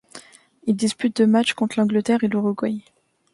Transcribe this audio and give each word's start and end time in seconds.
Il 0.65 0.75
dispute 0.75 1.17
deux 1.17 1.27
matchs 1.27 1.53
contre 1.53 1.79
l'Angleterre 1.79 2.23
et 2.23 2.27
l'Uruguay. 2.27 2.81